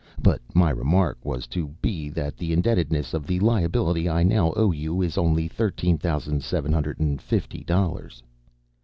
But 0.19 0.41
my 0.55 0.71
remark 0.71 1.19
was 1.23 1.45
to 1.53 1.67
be 1.79 2.09
that 2.09 2.35
the 2.35 2.53
indebtedness 2.53 3.13
of 3.13 3.27
the 3.27 3.39
liability 3.39 4.09
I 4.09 4.23
now 4.23 4.51
owe 4.55 4.71
you 4.71 4.99
is 4.99 5.15
only 5.15 5.47
thirteen 5.47 5.99
thousand 5.99 6.41
seven 6.43 6.73
hundred 6.73 6.99
and 6.99 7.21
fifty 7.21 7.63
dollars." 7.63 8.23